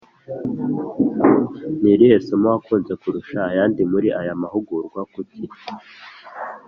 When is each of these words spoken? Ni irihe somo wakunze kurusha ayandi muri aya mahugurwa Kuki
Ni 1.81 1.89
irihe 1.93 2.15
somo 2.25 2.47
wakunze 2.53 2.93
kurusha 3.01 3.39
ayandi 3.51 3.81
muri 3.91 4.07
aya 4.19 4.33
mahugurwa 4.41 4.99
Kuki 5.13 5.43